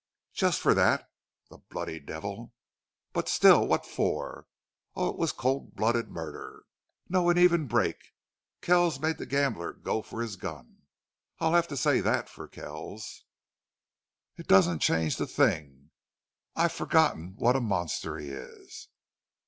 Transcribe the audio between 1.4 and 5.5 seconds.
the bloody devil!" "But still what for? Oh, it was